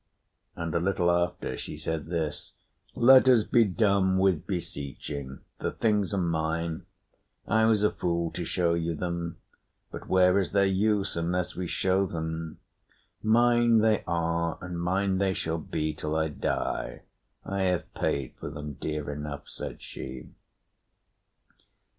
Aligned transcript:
And 0.55 0.73
a 0.73 0.79
little 0.79 1.11
after, 1.11 1.55
she 1.55 1.77
said 1.77 2.07
this: 2.07 2.53
"Let 2.95 3.29
us 3.29 3.43
be 3.43 3.65
done 3.65 4.17
with 4.17 4.47
beseeching. 4.47 5.41
The 5.59 5.71
things 5.73 6.11
are 6.11 6.17
mine. 6.17 6.87
I 7.47 7.65
was 7.65 7.83
a 7.83 7.91
fool 7.91 8.31
to 8.31 8.43
show 8.43 8.73
you 8.73 8.95
them; 8.95 9.37
but 9.91 10.09
where 10.09 10.39
is 10.39 10.53
their 10.53 10.65
use, 10.65 11.15
unless 11.15 11.55
we 11.55 11.67
show 11.67 12.07
them? 12.07 12.57
Mine 13.21 13.77
they 13.77 14.03
are 14.07 14.57
and 14.59 14.81
mine 14.81 15.19
they 15.19 15.33
shall 15.33 15.59
be 15.59 15.93
till 15.93 16.15
I 16.15 16.29
die. 16.29 17.03
I 17.45 17.59
have 17.65 17.93
paid 17.93 18.33
for 18.39 18.49
them 18.49 18.73
dear 18.79 19.07
enough," 19.11 19.49
said 19.49 19.83
she. 19.83 20.31